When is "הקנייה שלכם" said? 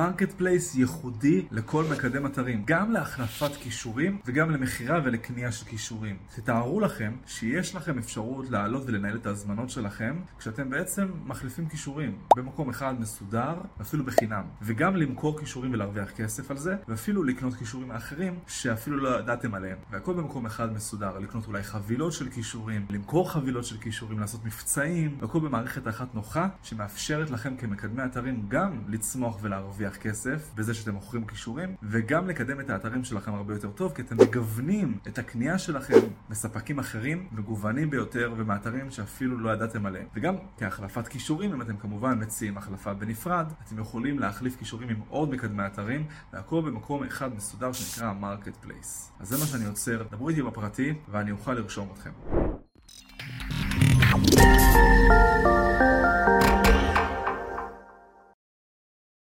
35.18-35.98